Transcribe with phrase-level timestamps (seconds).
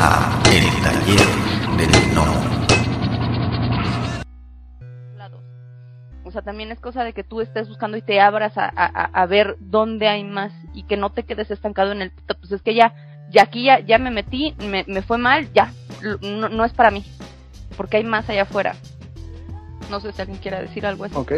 [0.00, 1.26] a El Taller
[1.76, 2.24] del No.
[6.24, 9.26] O sea, también es cosa de que tú estés buscando y te abras a, a,
[9.26, 12.12] ver dónde hay más y que no te quedes estancado en el...
[12.40, 12.94] Pues es que ya,
[13.30, 15.72] ya aquí ya, ya me metí, me, me fue mal, ya,
[16.20, 17.02] no, no es para mí,
[17.78, 18.76] porque hay más allá afuera.
[19.90, 21.14] No sé si alguien quiera decir algo así.
[21.16, 21.32] Ok.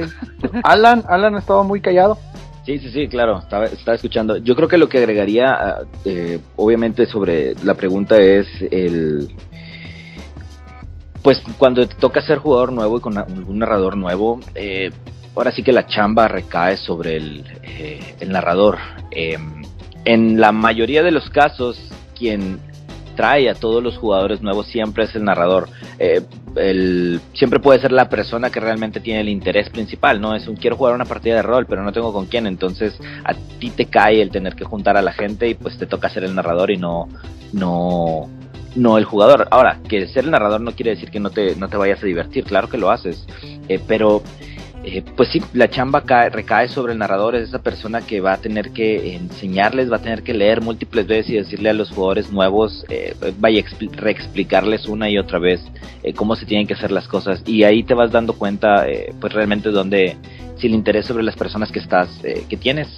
[0.64, 2.18] Alan, Alan ha estado muy callado.
[2.64, 4.36] Sí, sí, sí, claro, estaba, estaba escuchando.
[4.36, 9.28] Yo creo que lo que agregaría, ah, eh, obviamente, sobre la pregunta es el.
[11.22, 14.90] Pues cuando te toca ser jugador nuevo y con un narrador nuevo, eh,
[15.34, 18.78] ahora sí que la chamba recae sobre el, eh, el narrador.
[19.10, 19.62] Em,
[20.04, 21.78] en la mayoría de los casos,
[22.18, 22.58] quien
[23.20, 25.68] trae a todos los jugadores nuevos siempre es el narrador.
[25.98, 26.22] Eh,
[26.56, 30.34] el, siempre puede ser la persona que realmente tiene el interés principal, ¿no?
[30.34, 33.34] Es un quiero jugar una partida de rol, pero no tengo con quién, entonces a
[33.58, 36.24] ti te cae el tener que juntar a la gente y pues te toca ser
[36.24, 37.08] el narrador y no,
[37.52, 38.30] no,
[38.74, 39.48] no el jugador.
[39.50, 42.06] Ahora, que ser el narrador no quiere decir que no te, no te vayas a
[42.06, 43.26] divertir, claro que lo haces,
[43.68, 44.22] eh, pero
[44.92, 48.36] eh, pues sí, la chamba recae sobre el narrador, es esa persona que va a
[48.38, 52.32] tener que enseñarles, va a tener que leer múltiples veces y decirle a los jugadores
[52.32, 55.60] nuevos, eh, vaya a reexplicarles una y otra vez
[56.02, 57.40] eh, cómo se tienen que hacer las cosas.
[57.46, 58.84] Y ahí te vas dando cuenta
[59.20, 60.16] pues realmente donde
[60.56, 62.08] si el interés sobre las personas que estás,
[62.48, 62.88] que tienes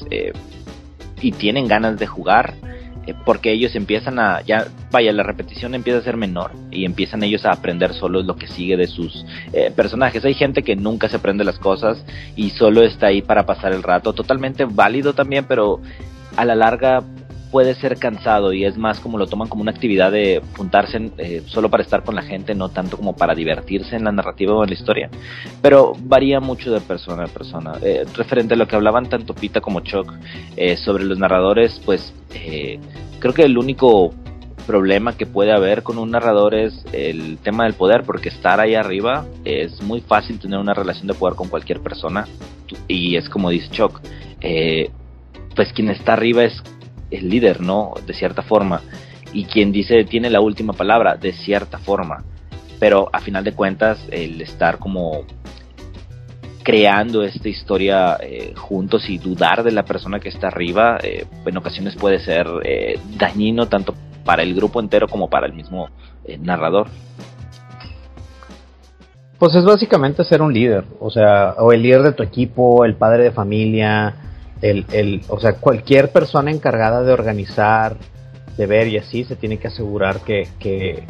[1.20, 2.54] y tienen ganas de jugar,
[3.06, 7.22] eh, porque ellos empiezan a, ya, vaya, la repetición empieza a ser menor y empiezan
[7.22, 10.24] ellos a aprender solo lo que sigue de sus eh, personajes.
[10.24, 12.04] Hay gente que nunca se aprende las cosas
[12.36, 15.80] y solo está ahí para pasar el rato, totalmente válido también, pero
[16.36, 17.02] a la larga
[17.52, 21.42] puede ser cansado y es más como lo toman como una actividad de juntarse eh,
[21.44, 24.64] solo para estar con la gente, no tanto como para divertirse en la narrativa o
[24.64, 25.10] en la historia.
[25.60, 27.74] Pero varía mucho de persona a persona.
[27.82, 30.10] Eh, referente a lo que hablaban tanto Pita como Chuck
[30.56, 32.14] eh, sobre los narradores, pues
[33.18, 34.14] creo que el único
[34.66, 38.74] problema que puede haber con un narrador es el tema del poder, porque estar ahí
[38.74, 42.26] arriba es muy fácil tener una relación de poder con cualquier persona
[42.88, 44.00] y es como dice Chuck.
[45.54, 46.62] pues quien está arriba es
[47.12, 47.94] el líder, ¿no?
[48.06, 48.80] De cierta forma.
[49.32, 52.24] Y quien dice tiene la última palabra, de cierta forma.
[52.78, 55.24] Pero a final de cuentas, el estar como
[56.62, 61.56] creando esta historia eh, juntos y dudar de la persona que está arriba, eh, en
[61.56, 63.94] ocasiones puede ser eh, dañino tanto
[64.24, 65.88] para el grupo entero como para el mismo
[66.40, 66.86] narrador.
[69.38, 72.94] Pues es básicamente ser un líder, o sea, o el líder de tu equipo, el
[72.94, 74.31] padre de familia,
[74.62, 77.96] el, el, o sea, cualquier persona encargada de organizar,
[78.56, 81.04] de ver y así, se tiene que asegurar que, que,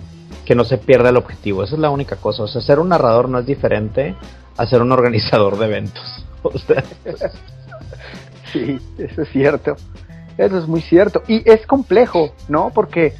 [0.55, 1.65] no se pierda el objetivo.
[1.65, 2.43] Esa es la única cosa.
[2.43, 4.15] O sea, ser un narrador no es diferente
[4.59, 6.27] a ser un organizador de eventos.
[8.53, 9.77] sí, eso es cierto.
[10.37, 11.23] Eso es muy cierto.
[11.27, 12.71] Y es complejo, ¿no?
[12.75, 13.15] Porque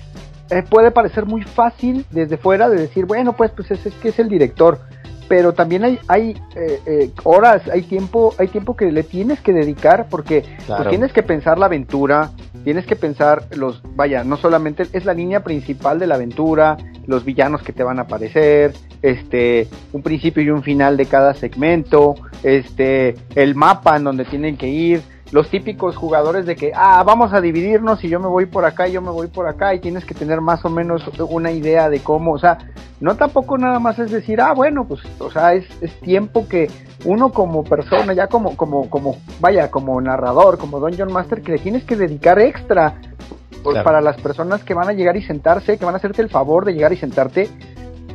[0.51, 4.11] eh, puede parecer muy fácil desde fuera de decir, bueno, pues, pues es, es que
[4.11, 4.81] es el director
[5.29, 9.53] pero también hay, hay eh, eh, horas, hay tiempo, hay tiempo que le tienes que
[9.53, 12.31] dedicar porque pues, tienes que pensar la aventura,
[12.65, 17.25] tienes que pensar los, vaya, no solamente es la línea principal de la aventura, los
[17.25, 18.73] villanos que te van a aparecer,
[19.03, 24.57] este, un principio y un final de cada segmento, este, el mapa en donde tienen
[24.57, 28.45] que ir, los típicos jugadores de que, ah, vamos a dividirnos y yo me voy
[28.45, 31.03] por acá y yo me voy por acá y tienes que tener más o menos
[31.29, 32.59] una idea de cómo, o sea,
[33.01, 36.71] no tampoco nada más es decir, ah, bueno, pues, o sea, es, es tiempo que
[37.07, 41.59] uno como persona, ya como, como, como, vaya, como narrador, como Dungeon Master, que le
[41.59, 43.01] tienes que dedicar extra
[43.63, 46.29] pues, para las personas que van a llegar y sentarse, que van a hacerte el
[46.29, 47.49] favor de llegar y sentarte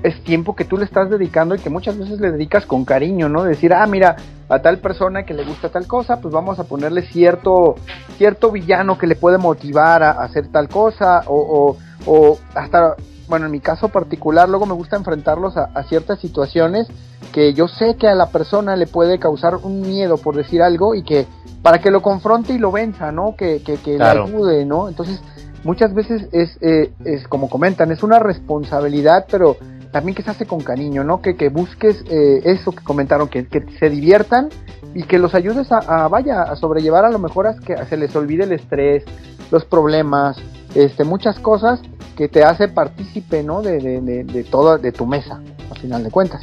[0.03, 3.28] es tiempo que tú le estás dedicando y que muchas veces le dedicas con cariño,
[3.28, 3.44] ¿no?
[3.44, 4.16] decir, ah, mira,
[4.50, 7.75] a tal persona que le gusta tal cosa, pues vamos a ponerle cierto,
[8.18, 11.75] cierto villano que le puede motivar a, hacer tal cosa, o,
[12.06, 12.96] o, hasta,
[13.28, 16.88] bueno, en mi caso particular, luego me gusta enfrentarlos a, ciertas situaciones
[17.34, 20.96] que yo sé que a la persona le puede causar un miedo por decir algo
[20.96, 21.28] y que
[21.61, 23.35] para que lo confronte y lo venza, ¿no?
[23.35, 24.88] Que, que, que le ayude, ¿no?
[24.88, 25.22] Entonces,
[25.64, 29.58] muchas veces es, eh, es como comentan, es una responsabilidad, pero
[29.91, 31.22] también que se hace con cariño, ¿no?
[31.22, 34.49] Que, que busques eh, eso que comentaron, que, que, se diviertan
[34.93, 38.16] y que los ayudes a, vaya, a sobrellevar a lo mejor a que se les
[38.16, 39.03] olvide el estrés,
[39.51, 40.37] los problemas,
[40.75, 41.81] este, muchas cosas
[42.16, 43.61] que te hace partícipe, ¿no?
[43.61, 46.41] De, de, de, de todo, de tu mesa, al final de cuentas.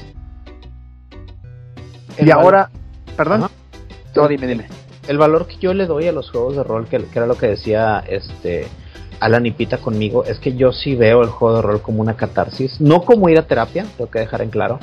[2.18, 2.70] y ahora,
[3.16, 3.48] perdón,
[4.14, 4.68] no, dime, dime.
[5.08, 7.36] El valor que yo le doy a los juegos de rol, que, que era lo
[7.36, 8.68] que decía este
[9.24, 12.14] Alan y Pita conmigo es que yo sí veo el juego de rol como una
[12.14, 14.80] catarsis, no como ir a terapia, tengo que dejar en claro,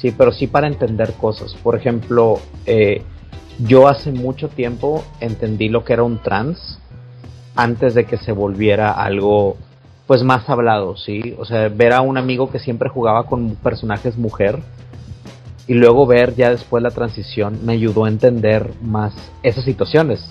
[0.00, 1.54] sí, pero sí para entender cosas.
[1.62, 3.02] Por ejemplo, eh,
[3.58, 6.80] yo hace mucho tiempo entendí lo que era un trans
[7.56, 9.58] antes de que se volviera algo
[10.06, 11.34] pues más hablado, ¿sí?
[11.38, 14.60] O sea, ver a un amigo que siempre jugaba con personajes mujer
[15.66, 20.26] y luego ver ya después la transición me ayudó a entender más esas situaciones.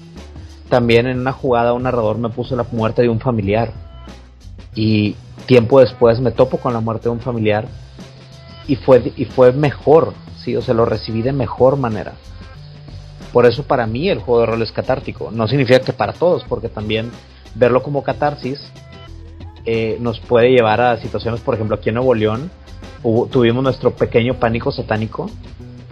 [0.70, 3.72] También en una jugada un narrador me puso la muerte de un familiar
[4.76, 5.16] y
[5.46, 7.68] tiempo después me topo con la muerte de un familiar
[8.68, 10.14] y fue y fue mejor,
[10.44, 12.14] sí, o sea, lo recibí de mejor manera.
[13.32, 15.32] Por eso para mí el juego de rol es catártico.
[15.32, 17.12] No significa que para todos, porque también
[17.56, 18.60] verlo como catarsis
[19.66, 22.52] eh, nos puede llevar a situaciones, por ejemplo, aquí en Nuevo León
[23.32, 25.30] tuvimos nuestro pequeño pánico satánico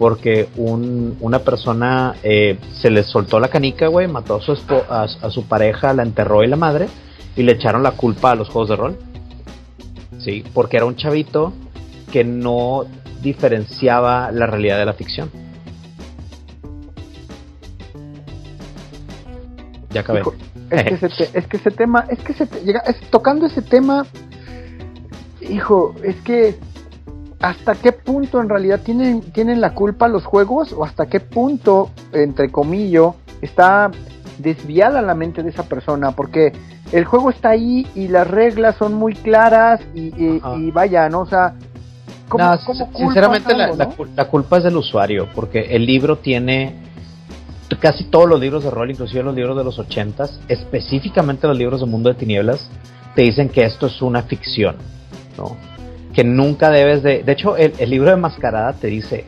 [0.02, 4.52] porque un, una persona eh, se le soltó la canica, güey, mató a su,
[4.90, 6.88] a, a su pareja, la enterró y la madre,
[7.36, 8.98] y le echaron la culpa a los juegos de rol.
[10.18, 11.52] Sí, porque era un chavito
[12.10, 12.84] que no
[13.22, 15.30] diferenciaba la realidad de la ficción.
[19.90, 20.22] Ya acabé.
[20.70, 24.04] es, que ese es que ese tema, es que se llega, tocando ese tema,
[25.48, 26.56] hijo, es que
[27.42, 31.90] hasta qué punto en realidad tienen, tienen la culpa los juegos o hasta qué punto,
[32.12, 33.90] entre comillas, está
[34.38, 36.52] desviada la mente de esa persona, porque
[36.92, 41.20] el juego está ahí y las reglas son muy claras y, vaya, ¿no?
[41.20, 41.54] O sea,
[42.28, 42.56] ¿cómo,
[42.96, 43.72] sinceramente la,
[44.14, 46.76] la, culpa es del usuario, porque el libro tiene
[47.80, 51.80] casi todos los libros de rol, inclusive los libros de los ochentas, específicamente los libros
[51.80, 52.68] de Mundo de Tinieblas,
[53.16, 54.76] te dicen que esto es una ficción,
[55.36, 55.56] ¿no?
[56.12, 57.22] Que nunca debes de...
[57.22, 59.24] De hecho, el, libro de Mascarada te dice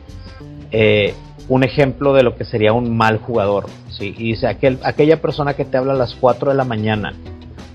[0.71, 1.15] eh,
[1.49, 4.15] un ejemplo de lo que sería un mal jugador, ¿sí?
[4.19, 7.15] Y dice, aquel, aquella persona que te habla a las 4 de la mañana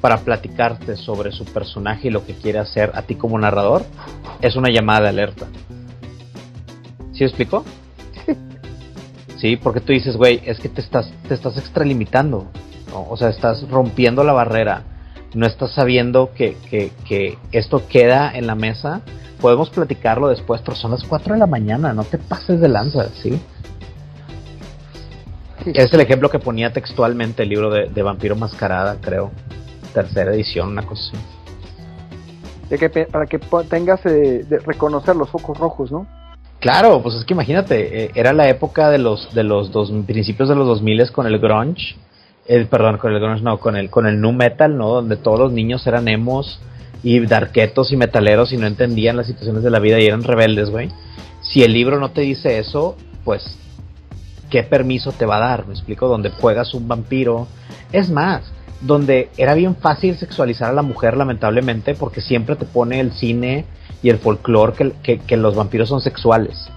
[0.02, 3.84] para platicarte sobre su personaje y lo que quiere hacer a ti como narrador,
[4.42, 5.48] es una llamada de alerta.
[7.14, 7.64] ¿Sí explicó?
[9.40, 12.48] Sí, porque tú dices, güey, es que te estás, te estás extralimitando.
[12.92, 14.84] O sea, estás rompiendo la barrera.
[15.34, 19.02] No estás sabiendo que, que, esto queda en la mesa.
[19.40, 21.94] Podemos platicarlo después, pero son las 4 de la mañana.
[21.94, 23.40] No te pases de lanza, ¿sí?
[25.66, 29.32] Es el ejemplo que ponía textualmente el libro de, Vampiro Mascarada, creo.
[29.94, 31.18] Tercera edición, una cosa así.
[32.70, 33.40] De que, para que
[33.70, 36.06] tengas eh, de reconocer los focos rojos, ¿no?
[36.60, 40.50] Claro, pues es que imagínate, eh, era la época de los de los dos, principios
[40.50, 41.96] de los 2000 con el grunge,
[42.50, 44.90] el perdón, con el grunge no, con el con el nu metal, ¿no?
[44.90, 46.60] Donde todos los niños eran emos
[47.04, 50.72] y darquetos y metaleros y no entendían las situaciones de la vida y eran rebeldes,
[50.72, 50.90] güey.
[51.42, 53.56] Si el libro no te dice eso, pues
[54.50, 55.68] ¿qué permiso te va a dar?
[55.68, 57.48] Me explico, donde juegas un vampiro.
[57.92, 58.42] Es más,
[58.82, 63.66] donde era bien fácil sexualizar a la mujer, lamentablemente, porque siempre te pone el cine
[64.02, 66.68] y el folclore que, que, los vampiros son sexuales.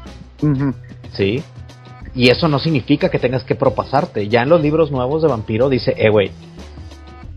[1.14, 1.42] ¿Sí?
[2.14, 4.28] Y eso no significa que tengas que propasarte.
[4.28, 6.30] Ya en los libros nuevos de vampiro dice, eh, güey,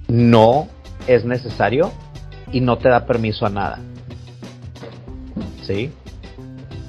[0.07, 0.68] no
[1.07, 1.92] es necesario
[2.51, 3.80] y no te da permiso a nada.
[5.63, 5.92] ¿Sí?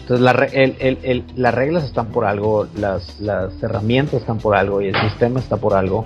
[0.08, 5.40] Entonces las reglas están por algo, las, las, herramientas están por algo y el sistema
[5.40, 6.04] está por algo.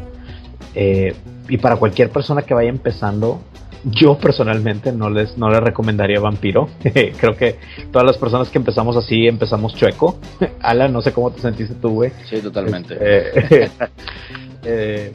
[0.74, 1.14] Eh,
[1.48, 3.42] y para cualquier persona que vaya empezando,
[3.84, 6.68] yo personalmente no les, no les recomendaría Vampiro.
[6.82, 7.56] Creo que
[7.90, 10.18] todas las personas que empezamos así empezamos chueco.
[10.60, 12.12] Alan, no sé cómo te sentiste tú, güey.
[12.28, 12.94] Sí, totalmente.
[12.94, 13.70] Este,
[14.64, 15.12] eh,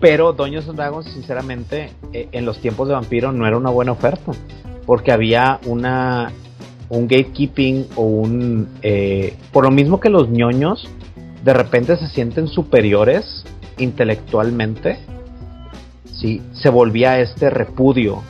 [0.00, 4.32] pero Doños Dragons, sinceramente, eh, en los tiempos de Vampiro no era una buena oferta.
[4.84, 6.32] Porque había una
[6.88, 8.68] un gatekeeping o un...
[8.82, 10.86] Eh, por lo mismo que los ñoños
[11.42, 13.44] de repente se sienten superiores
[13.78, 14.98] intelectualmente
[16.52, 18.22] se volvía este repudio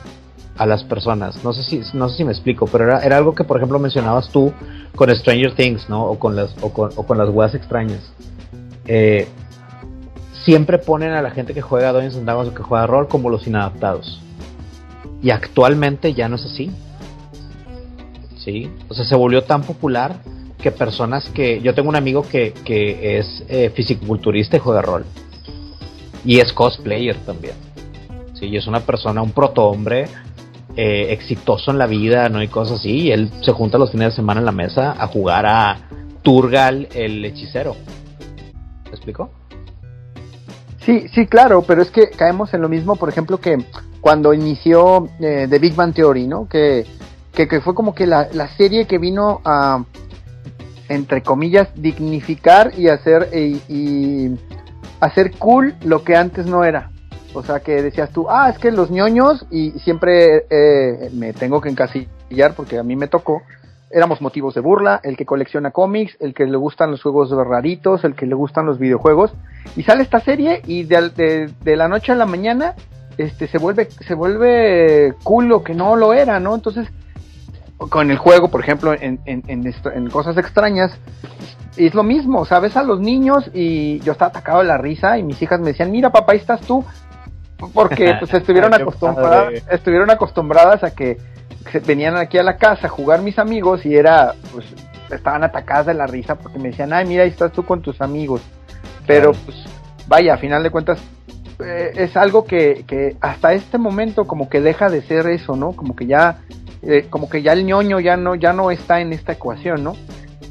[0.57, 1.43] a las personas.
[1.43, 3.79] No sé si, no sé si me explico, pero era, era algo que, por ejemplo,
[3.79, 4.53] mencionabas tú
[4.95, 6.05] con Stranger Things, ¿no?
[6.05, 8.01] O con las, o con, o con las weas extrañas.
[8.85, 9.27] Eh,
[10.43, 13.47] siempre ponen a la gente que juega Dungeons Dragons o que juega rol como los
[13.47, 14.21] inadaptados.
[15.21, 16.71] Y actualmente ya no es así.
[18.37, 18.69] ¿Sí?
[18.89, 20.17] O sea, se volvió tan popular
[20.61, 21.61] que personas que...
[21.61, 25.05] Yo tengo un amigo que, que es eh, fisiculturista y juega rol.
[26.25, 27.72] Y es cosplayer también
[28.45, 30.07] y es una persona, un protohombre
[30.75, 34.09] eh, exitoso en la vida, no hay cosas así, y él se junta los fines
[34.09, 35.77] de semana en la mesa a jugar a
[36.23, 37.75] Turgal el hechicero.
[38.85, 39.29] ¿Me explico?
[40.79, 43.57] Sí, sí, claro, pero es que caemos en lo mismo, por ejemplo, que
[44.01, 46.47] cuando inició eh, The Big Bang Theory, ¿no?
[46.49, 46.85] Que,
[47.33, 49.85] que, fue como que la, la, serie que vino a,
[50.89, 54.35] entre comillas, dignificar y hacer, y, y
[54.99, 56.92] hacer cool lo que antes no era.
[57.33, 61.61] O sea, que decías tú, ah, es que los ñoños, y siempre eh, me tengo
[61.61, 63.41] que encasillar porque a mí me tocó,
[63.89, 68.03] éramos motivos de burla, el que colecciona cómics, el que le gustan los juegos raritos,
[68.03, 69.33] el que le gustan los videojuegos,
[69.75, 72.75] y sale esta serie y de, de, la noche a la mañana
[73.17, 76.55] este se vuelve se vuelve cool lo que no lo era, ¿no?
[76.55, 76.87] Entonces
[77.77, 80.97] con el juego, por ejemplo, en, cosas extrañas,
[81.75, 82.77] es lo mismo, ¿sabes?
[82.77, 85.91] A los niños y yo estaba atacado de la risa y mis hijas me decían,
[85.91, 86.85] mira papá, ahí estás tú,
[87.73, 91.17] porque pues estuvieron acostumbradas, estuvieron acostumbradas a que
[91.71, 94.65] se- venían aquí a la casa a jugar mis amigos y era, pues,
[95.11, 98.01] estaban atacadas de la risa porque me decían, ay, mira, ahí estás tú con tus
[98.01, 98.41] amigos.
[99.05, 99.45] Pero, Claro.
[99.45, 99.57] pues,
[100.07, 100.99] vaya, a final de cuentas,
[101.63, 105.73] eh, es algo que, que hasta este momento como que deja de ser eso, ¿no?
[105.73, 106.39] Como que ya,
[106.81, 109.95] eh, como que ya el ñoño ya no, ya no está en esta ecuación, ¿no?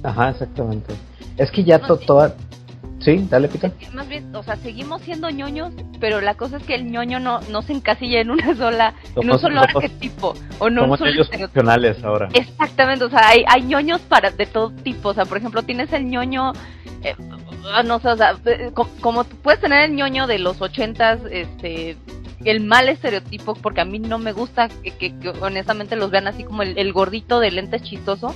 [0.02, 0.94] Ajá, exactamente.
[1.36, 2.34] Es que ya to- toda...
[3.04, 3.66] Sí, dale, Pita.
[3.66, 6.90] Es que más bien, o sea, seguimos siendo ñoños, pero la cosa es que el
[6.90, 10.84] ñoño no, no se encasilla en una sola, en un solo somos- arquetipo, o no
[10.84, 12.28] un solo funcionales ahora.
[12.32, 15.92] Exactamente, o sea, hay, hay ñoños para de todo tipo, o sea, por ejemplo, tienes
[15.92, 16.52] el ñoño,
[17.02, 17.14] eh,
[17.72, 21.18] ah, no sé, o sea, eh, co- como puedes tener el ñoño de los ochentas,
[21.30, 21.96] este,
[22.44, 26.28] el mal estereotipo, porque a mí no me gusta que, que- que honestamente los vean
[26.28, 28.34] así como el, el gordito de lentes chistoso,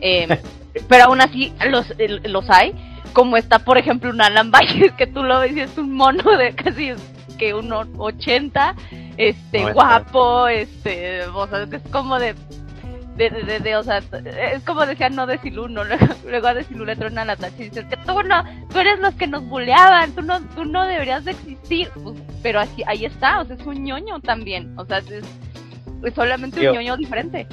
[0.00, 0.28] eh,
[0.88, 1.86] pero aún así los,
[2.24, 2.72] los hay,
[3.18, 6.36] como está, por ejemplo, un Alan Valles, que tú lo ves y es un mono
[6.36, 6.92] de casi
[7.36, 8.74] que uno 80,
[9.16, 12.34] este, No, guapo, este, o sea, que es como de
[13.16, 13.98] de, de, de- de, o sea,
[14.52, 17.64] es como decía no decir uno, luego, luego a decir le trona la tacha y
[17.70, 21.24] dice que tú no, tú eres los que nos buleaban, tú no, tú no deberías
[21.24, 24.98] de existir, Pues, pero así, ahí está, o sea, es un ñoño también, o sea,
[24.98, 25.24] es,
[26.04, 27.48] es solamente Yo- un ñoño diferente.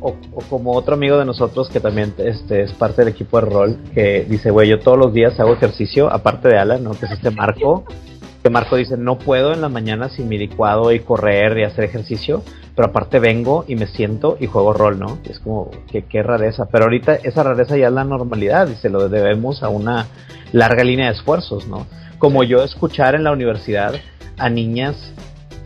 [0.00, 3.46] O, o como otro amigo de nosotros que también este, es parte del equipo de
[3.46, 6.92] rol, que dice, güey, yo todos los días hago ejercicio, aparte de Alan, ¿no?
[6.92, 7.84] Que es este Marco.
[8.42, 11.84] Que Marco dice, no puedo en la mañana sin mi licuado y correr y hacer
[11.84, 12.42] ejercicio,
[12.76, 15.18] pero aparte vengo y me siento y juego rol, ¿no?
[15.24, 16.66] Es como, que qué rareza.
[16.70, 20.08] Pero ahorita esa rareza ya es la normalidad y se lo debemos a una
[20.52, 21.86] larga línea de esfuerzos, ¿no?
[22.18, 23.94] Como yo escuchar en la universidad
[24.36, 25.14] a niñas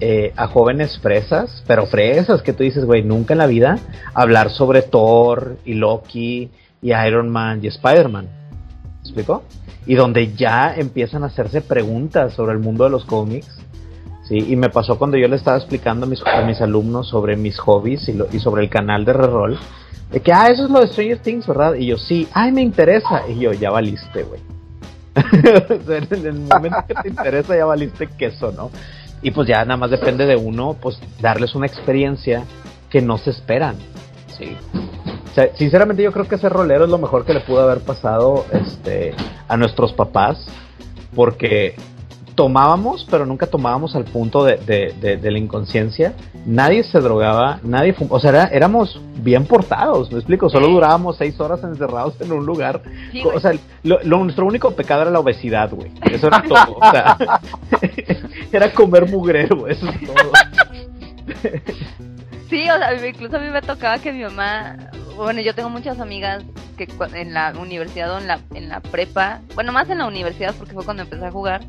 [0.00, 3.78] eh, a jóvenes fresas, pero fresas que tú dices, güey, nunca en la vida
[4.14, 6.50] hablar sobre Thor y Loki
[6.82, 8.26] y Iron Man y Spider-Man.
[8.26, 9.42] ¿Me explico?
[9.86, 13.48] Y donde ya empiezan a hacerse preguntas sobre el mundo de los cómics.
[14.28, 16.08] Sí, y me pasó cuando yo le estaba explicando a
[16.44, 19.58] mis, alumnos sobre mis hobbies y, lo- y sobre el canal de reroll.
[20.12, 21.74] De que, ah, eso es lo de Stranger Things, ¿verdad?
[21.74, 23.22] Y yo, sí, ay, me interesa.
[23.28, 24.40] Y yo, ya valiste, güey.
[26.10, 28.70] En el momento que te interesa, ya valiste queso, ¿no?
[29.22, 32.44] Y pues ya nada más depende de uno, pues darles una experiencia
[32.90, 33.76] que no se esperan.
[34.38, 34.56] Sí.
[35.30, 37.80] O sea, sinceramente yo creo que ser rolero es lo mejor que le pudo haber
[37.80, 39.14] pasado este,
[39.48, 40.46] a nuestros papás,
[41.14, 41.74] porque
[42.34, 46.14] tomábamos, pero nunca tomábamos al punto de, de- de- de la inconsciencia.
[46.46, 50.48] Nadie se drogaba, nadie O sea, era- éramos bien portados, me explico.
[50.48, 54.70] Solo durábamos seis horas encerrados en un lugar Sí, o sea, lo- lo- nuestro único
[54.70, 55.90] pecado era la obesidad, güey.
[56.02, 56.76] Eso era todo.
[56.80, 57.16] O sea,
[58.56, 60.32] era comer mugrero, eso es todo.
[62.48, 64.76] Sí, o sea, incluso a mí me tocaba que mi mamá,
[65.16, 66.42] bueno, yo tengo muchas amigas
[66.78, 70.54] que en la universidad o en la, en la prepa, bueno, más en la universidad
[70.54, 71.60] porque fue cuando empecé a jugar,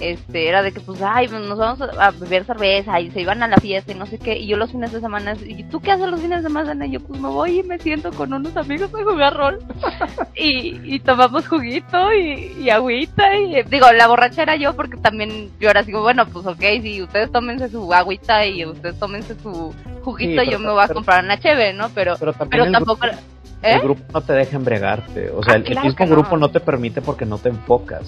[0.00, 3.42] este, era de que pues, ay, pues, nos vamos a beber cerveza y se iban
[3.42, 5.80] a la fiesta y no sé qué, y yo los fines de semana, ¿y tú
[5.80, 6.86] qué haces los fines de semana?
[6.86, 9.58] Y yo pues me voy y me siento con unos amigos a jugar rol
[10.34, 15.50] y, y tomamos juguito y, y agüita y digo, la borracha era yo porque también
[15.60, 19.74] yo así, como, bueno, pues ok, si ustedes tómense su agüita y ustedes tómense su
[20.02, 21.88] juguito, Sí, yo me voy a comprar una cheve, ¿no?
[21.90, 23.06] Pero, Pero tampoco...
[23.06, 23.33] grupo,
[23.64, 23.74] ¿Eh?
[23.76, 25.30] el grupo no te deja embregarte.
[25.30, 26.10] O sea, Ah, el, mismo no.
[26.12, 28.02] grupo no te permite porque no te enfocas.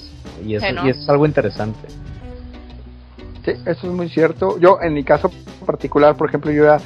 [0.44, 0.86] Y eso, Sí, ¿no?
[0.86, 1.88] y eso es algo interesante.
[3.44, 4.58] Sí, eso es muy cierto.
[4.58, 5.30] Yo, en mi caso
[5.64, 6.78] particular, por ejemplo, yo era,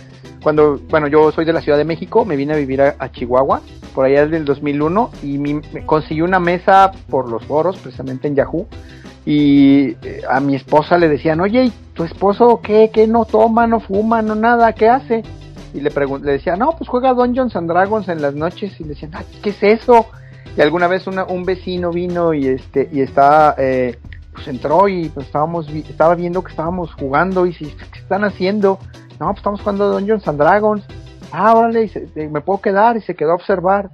[0.42, 3.10] cuando, bueno, yo soy de la Ciudad de México, me vine a vivir a, a
[3.10, 3.60] Chihuahua,
[3.94, 8.28] por allá desde el 2001, y mi- me conseguí una mesa por los foros, precisamente
[8.28, 8.66] en Yahoo,
[9.26, 12.90] y eh, a mi esposa le decían, oye, ¿y tu esposo qué?
[12.92, 14.72] ¿Qué no toma, no fuma, no nada?
[14.74, 15.22] ¿Qué hace?
[15.74, 18.90] Y le, le decía, no, pues juega Dungeons and Dragons en las noches, y le
[18.90, 20.06] decían, "Ay, ¿qué es eso?
[20.56, 23.98] Y alguna vez una, un vecino vino y este y estaba eh,
[24.34, 28.80] pues entró y pues estábamos estaba viendo que estábamos jugando y si qué están haciendo
[29.20, 30.82] no pues estamos jugando Dungeons and Dragons
[31.30, 33.90] ah vale y se- eh, me puedo quedar y se quedó a observar.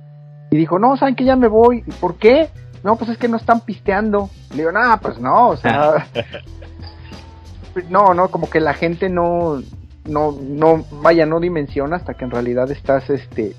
[0.50, 2.48] Y dijo no saben que ya me voy ¿Y por qué
[2.82, 6.06] no pues es que no están pisteando le digo no pues no o sea
[7.90, 9.60] no no como que la gente no
[10.06, 13.54] no no vaya no dimensiona hasta que en realidad estás este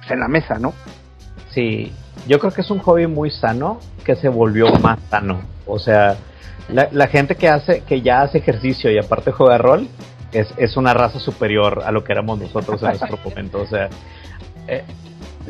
[0.00, 0.72] pues, en la mesa no
[1.50, 1.92] Sí,
[2.26, 5.40] yo creo que es un hobby muy sano que se volvió más sano.
[5.66, 6.16] O sea,
[6.68, 9.88] la, la gente que hace, que ya hace ejercicio y aparte juega rol,
[10.32, 13.60] es, es una raza superior a lo que éramos nosotros en nuestro momento.
[13.60, 13.88] O sea,
[14.66, 14.84] eh,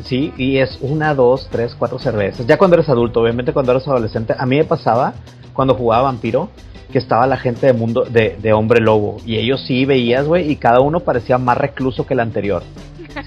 [0.03, 2.47] sí, y es una, dos, tres, cuatro cervezas.
[2.47, 5.13] Ya cuando eres adulto, obviamente cuando eres adolescente, a mí me pasaba
[5.53, 6.49] cuando jugaba vampiro
[6.91, 10.51] que estaba la gente de mundo de, de hombre lobo y ellos sí veías, güey,
[10.51, 12.63] y cada uno parecía más recluso que el anterior.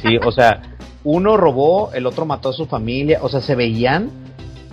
[0.02, 0.62] Sí, o sea,
[1.04, 4.10] uno robó, el otro mató a su familia, o sea, se veían,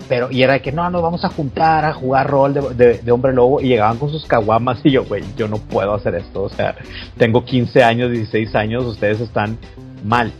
[0.08, 2.98] pero y era de que no, nos vamos a juntar a jugar rol de, de-
[2.98, 6.14] de hombre lobo y llegaban con sus caguamas y yo, güey, yo no puedo hacer
[6.16, 6.74] esto, o sea,
[7.16, 9.56] tengo 15 años, 16 años, ustedes están
[10.04, 10.32] mal.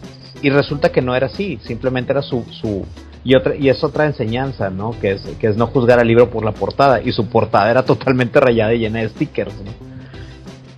[0.43, 2.85] Y resulta que no era así, simplemente era su, su
[3.23, 4.99] y otra y es otra enseñanza, ¿no?
[5.01, 7.85] Que es que es no juzgar al libro por la portada y su portada era
[7.85, 9.73] totalmente rayada y llena de stickers, ¿no?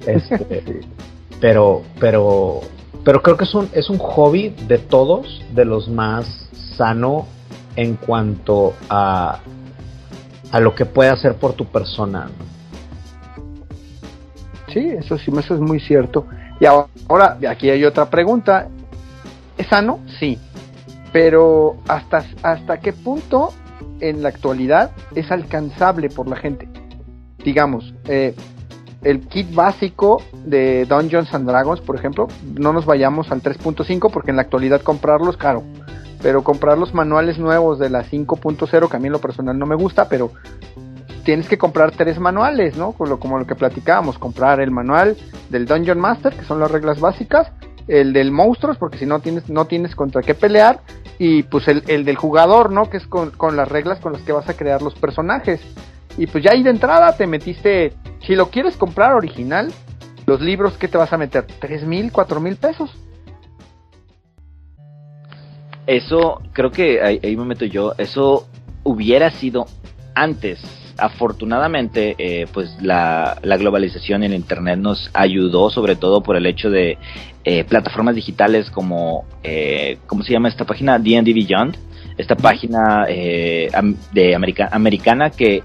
[0.07, 0.81] Este,
[1.41, 2.61] pero pero
[3.05, 6.27] pero creo que es un es un hobby de todos de los más
[6.77, 7.27] sano
[7.77, 9.41] en cuanto a
[10.51, 12.27] a lo que puede hacer por tu persona.
[12.27, 12.53] ¿no?
[14.73, 16.27] Sí, eso sí, eso es muy cierto.
[16.61, 18.69] Y ahora, ahora, aquí hay otra pregunta.
[19.59, 20.01] ¿Es sano?
[20.19, 20.39] Sí.
[21.13, 23.53] Pero ¿hasta, hasta qué punto
[24.01, 26.69] en la actualidad es alcanzable por la gente?
[27.45, 28.35] Digamos, eh,
[29.03, 32.29] el kit básico de Dungeons Dragons, por ejemplo,
[32.59, 35.65] no nos vayamos al 3.5 porque en la actualidad comprarlo es caro.
[36.23, 39.67] Pero comprar los manuales nuevos de la 5.0, que a mí en lo personal no
[39.67, 40.31] me gusta, pero
[41.25, 42.93] tienes que comprar tres manuales, ¿no?
[42.93, 45.17] Como lo, como lo que platicábamos, comprar el manual
[45.51, 47.51] del Dungeon Master, que son las reglas básicas,
[47.89, 50.81] el del monstruos, porque si no tienes, no tienes contra qué pelear,
[51.19, 52.91] y pues el, el del jugador, ¿no?
[52.91, 55.61] Que es con, con las reglas con las que vas a crear los personajes.
[56.19, 59.73] Y pues ya ahí de entrada te metiste, si lo quieres comprar original,
[60.27, 62.91] los libros que te vas a meter, tres mil, cuatro mil pesos.
[65.87, 68.47] Eso, creo que ahí, ahí me meto yo, eso
[68.85, 69.67] hubiera sido
[70.15, 70.61] antes.
[71.03, 76.71] Afortunadamente, eh, pues la, la globalización en Internet nos ayudó, sobre todo por el hecho
[76.71, 76.97] de
[77.45, 81.01] eh, plataformas digitales como, eh, ¿cómo se llama esta página?
[81.01, 81.77] D&D Beyond,
[82.19, 83.69] esta página eh,
[84.13, 85.65] de america- americana que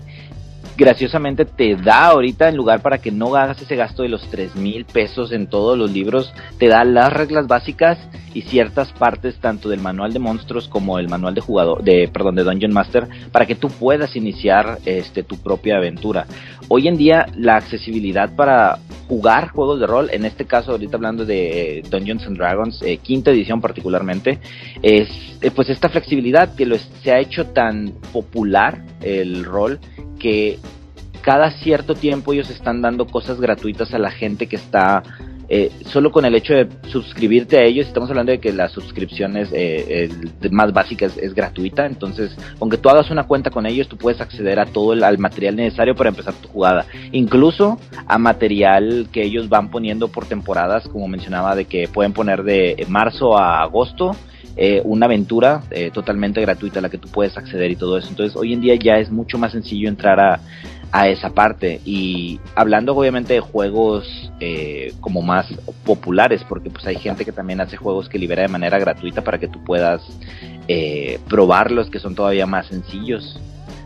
[0.77, 4.55] graciosamente te da ahorita en lugar para que no hagas ese gasto de los tres
[4.55, 7.97] mil pesos en todos los libros, te da las reglas básicas
[8.33, 12.35] y ciertas partes tanto del manual de monstruos como el manual de jugador, de perdón,
[12.35, 16.27] de Dungeon Master para que tú puedas iniciar este tu propia aventura.
[16.67, 21.25] Hoy en día la accesibilidad para jugar juegos de rol, en este caso ahorita hablando
[21.25, 24.39] de eh, Dungeons and Dragons, eh, quinta edición particularmente,
[24.83, 25.09] es
[25.41, 29.79] eh, pues esta flexibilidad que lo se ha hecho tan popular el rol
[30.19, 30.59] que
[31.21, 35.03] cada cierto tiempo ellos están dando cosas gratuitas a la gente que está
[35.49, 39.37] eh, solo con el hecho de suscribirte a ellos, estamos hablando de que la suscripción
[39.37, 40.09] es, eh,
[40.41, 44.19] el más básica es, gratuita, entonces aunque tú hagas una cuenta con ellos, tú puedes
[44.19, 49.23] acceder a todo el al material necesario para empezar tu jugada, incluso a material que
[49.23, 54.17] ellos van poniendo por temporadas, como mencionaba, de que pueden poner de marzo a agosto,
[54.57, 58.09] eh, una aventura eh, totalmente gratuita a la que tú puedes acceder y todo eso.
[58.09, 60.39] Entonces hoy en día ya es mucho más sencillo entrar a,
[60.91, 65.47] a esa parte y hablando obviamente de juegos eh, como más
[65.83, 69.37] populares porque pues hay gente que también hace juegos que libera de manera gratuita para
[69.37, 70.01] que tú puedas
[70.67, 73.39] eh, probarlos que son todavía más sencillos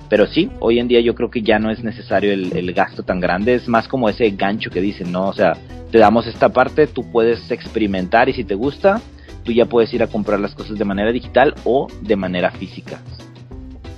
[0.09, 3.01] pero sí, hoy en día yo creo que ya no es necesario el, el gasto
[3.01, 5.29] tan grande, es más como ese gancho que dicen, ¿no?
[5.29, 5.53] O sea,
[5.89, 8.99] te damos esta parte, tú puedes experimentar y si te gusta,
[9.43, 12.99] tú ya puedes ir a comprar las cosas de manera digital o de manera física.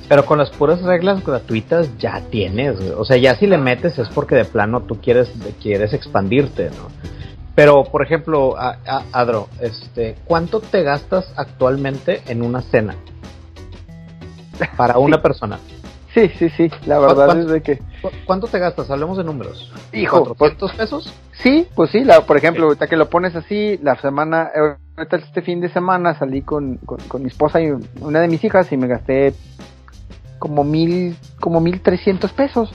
[0.09, 4.09] Pero con las puras reglas gratuitas ya tienes, o sea, ya si le metes es
[4.09, 6.89] porque de plano tú quieres quieres expandirte, ¿no?
[7.55, 12.95] Pero por ejemplo, a- a- Adro, este, ¿cuánto te gastas actualmente en una cena
[14.77, 15.59] para una persona?
[16.13, 17.77] Sí, sí, sí, la verdad es de que...
[18.01, 18.89] ¿Cu- ¿Cuánto te gastas?
[18.91, 19.71] Hablemos de números.
[19.93, 21.13] Hijo, ¿400 pesos?
[21.41, 25.41] Sí, pues sí, la, por ejemplo, ahorita que lo pones así, la semana, eh, este
[25.41, 28.77] fin de semana salí con, con, con mi esposa y una de mis hijas y
[28.77, 29.33] me gasté
[30.39, 32.71] como mil, como mil trescientos pesos.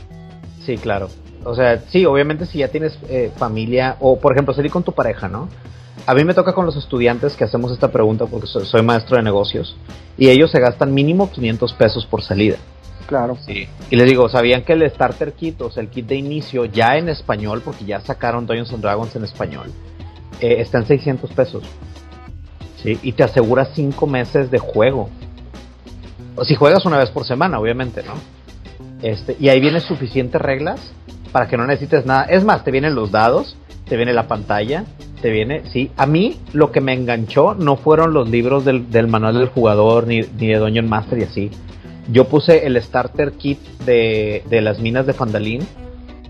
[0.64, 1.08] Sí, claro.
[1.44, 4.92] O sea, sí, obviamente si ya tienes eh, familia o por ejemplo salir con tu
[4.92, 5.48] pareja, ¿no?
[6.06, 9.16] A mí me toca con los estudiantes que hacemos esta pregunta porque soy, soy maestro
[9.16, 9.76] de negocios
[10.16, 12.56] y ellos se gastan mínimo 500 pesos por salida.
[13.06, 13.36] Claro.
[13.46, 13.68] Sí.
[13.90, 16.96] Y les digo, ¿sabían que el Starter Kit, o sea, el kit de inicio ya
[16.96, 19.70] en español, porque ya sacaron Dungeons and Dragons en español,
[20.40, 21.64] eh, está en 600 pesos?
[22.82, 25.08] Sí, y te asegura 5 meses de juego.
[26.36, 28.14] O si juegas una vez por semana, obviamente, ¿no?
[29.02, 30.80] Este, y ahí vienen suficientes reglas
[31.32, 32.24] para que no necesites nada.
[32.24, 33.56] Es más, te vienen los dados,
[33.88, 34.84] te viene la pantalla,
[35.20, 35.90] te viene, sí.
[35.96, 40.06] A mí lo que me enganchó no fueron los libros del, del manual del jugador
[40.06, 41.50] ni, ni de Dungeon Master y así.
[42.10, 45.66] Yo puse el starter kit de, de las minas de Fandalín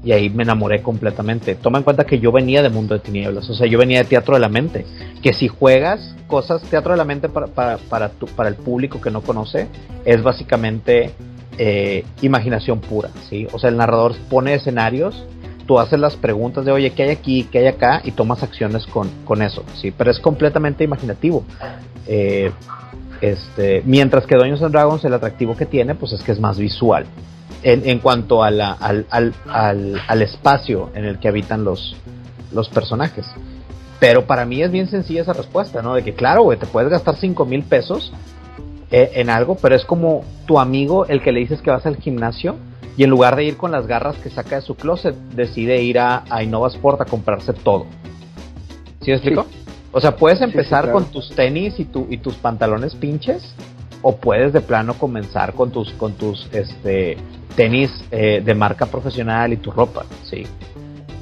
[0.04, 1.54] y ahí me enamoré completamente.
[1.54, 4.04] Toma en cuenta que yo venía de Mundo de Tinieblas, o sea, yo venía de
[4.04, 4.86] Teatro de la Mente.
[5.22, 9.00] Que si juegas cosas, Teatro de la Mente para, para, para, tu- para el público
[9.00, 9.66] que no conoce,
[10.04, 11.10] es básicamente
[11.58, 13.46] eh, imaginación pura, ¿sí?
[13.52, 15.24] O sea, el narrador pone escenarios,
[15.66, 17.48] tú haces las preguntas de, oye, ¿qué hay aquí?
[17.50, 18.00] ¿Qué hay acá?
[18.04, 19.90] Y tomas acciones con, con eso, ¿sí?
[19.90, 21.44] Pero es completamente imaginativo.
[22.06, 22.50] Eh,
[23.20, 26.56] este, mientras que Dungeons and Dragons, el atractivo que tiene, pues es que es más
[26.58, 27.04] visual.
[27.62, 31.96] En, en cuanto a la, al, al, al, al, espacio en el que habitan los,
[32.52, 33.26] los personajes.
[33.98, 35.94] Pero para mí es bien sencilla esa respuesta, ¿no?
[35.94, 38.12] De que, claro, güey, te puedes gastar 5 mil pesos
[38.90, 41.96] eh, en algo, pero es como tu amigo el que le dices que vas al
[41.96, 42.56] gimnasio
[42.96, 45.98] y en lugar de ir con las garras que saca de su closet, decide ir
[45.98, 47.86] a, a Innovasport a comprarse todo.
[49.00, 49.44] ¿Sí me explico?
[49.44, 49.58] Sí.
[49.92, 50.92] O sea, puedes empezar sí, sí, claro.
[50.92, 53.54] con tus tenis y, tu, y tus pantalones pinches,
[54.02, 57.16] o puedes de plano comenzar con tus, con tus este,
[57.56, 60.46] tenis eh, de marca profesional y tu ropa, sí.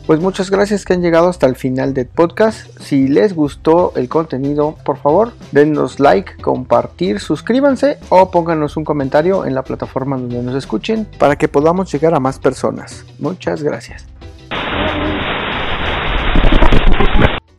[0.07, 2.79] Pues muchas gracias que han llegado hasta el final del podcast.
[2.81, 9.45] Si les gustó el contenido, por favor, denos like, compartir, suscríbanse o pónganos un comentario
[9.45, 13.05] en la plataforma donde nos escuchen para que podamos llegar a más personas.
[13.19, 14.07] Muchas gracias.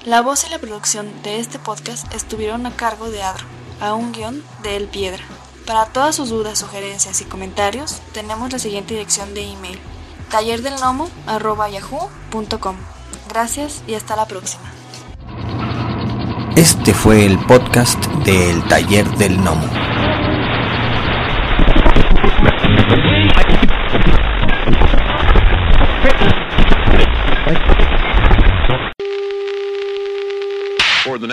[0.06, 3.43] La voz y la producción de este podcast estuvieron a cargo de Adro,
[3.79, 5.23] a un guion de El Piedra.
[5.65, 9.79] Para todas sus dudas, sugerencias y comentarios, tenemos la siguiente dirección de email
[10.29, 12.75] tallerdelnomo.yahoo.com.
[13.29, 14.63] Gracias y hasta la próxima.
[16.55, 19.67] Este fue el podcast del Taller del Gnomo.